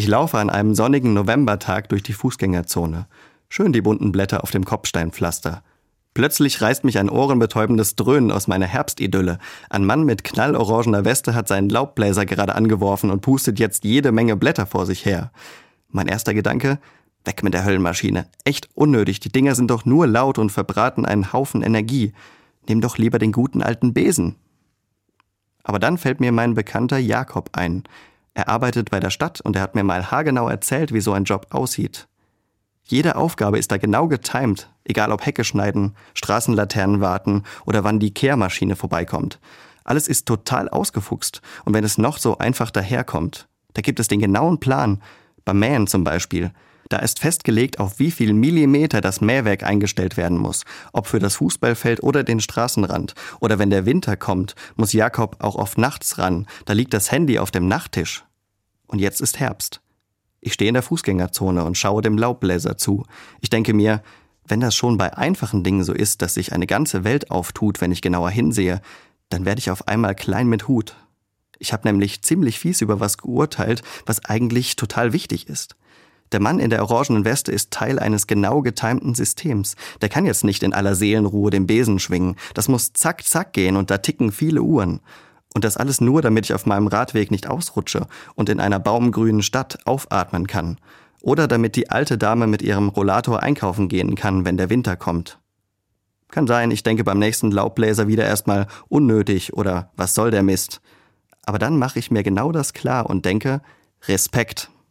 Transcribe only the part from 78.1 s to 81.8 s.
genau getimten Systems. Der kann jetzt nicht in aller Seelenruhe den